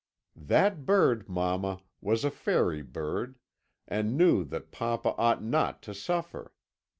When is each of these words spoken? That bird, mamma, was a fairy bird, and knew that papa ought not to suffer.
That 0.35 0.83
bird, 0.83 1.29
mamma, 1.29 1.83
was 2.01 2.25
a 2.25 2.31
fairy 2.31 2.81
bird, 2.81 3.37
and 3.87 4.17
knew 4.17 4.43
that 4.45 4.71
papa 4.71 5.13
ought 5.15 5.43
not 5.43 5.83
to 5.83 5.93
suffer. 5.93 6.55